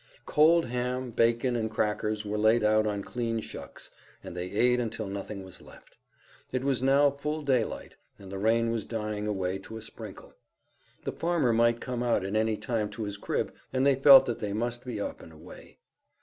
Cold 0.25 0.65
ham, 0.65 1.11
bacon 1.11 1.55
and 1.55 1.69
crackers 1.69 2.25
were 2.25 2.35
laid 2.39 2.63
out 2.63 2.87
on 2.87 3.03
clean 3.03 3.39
shucks, 3.39 3.91
and 4.23 4.35
they 4.35 4.47
ate 4.49 4.79
until 4.79 5.05
nothing 5.05 5.43
was 5.43 5.61
left. 5.61 5.95
It 6.51 6.63
was 6.63 6.81
now 6.81 7.11
full 7.11 7.43
daylight, 7.43 7.97
and 8.17 8.31
the 8.31 8.39
rain 8.39 8.71
was 8.71 8.83
dying 8.83 9.27
away 9.27 9.59
to 9.59 9.77
a 9.77 9.81
sprinkle. 9.83 10.33
The 11.03 11.11
farmer 11.11 11.53
might 11.53 11.81
come 11.81 12.01
out 12.01 12.25
at 12.25 12.35
any 12.35 12.57
time 12.57 12.89
to 12.89 13.03
his 13.03 13.17
crib, 13.17 13.53
and 13.71 13.85
they 13.85 13.93
felt 13.93 14.25
that 14.25 14.39
they 14.39 14.53
must 14.53 14.83
be 14.85 14.99
up 14.99 15.21
and 15.21 15.31
away. 15.31 15.77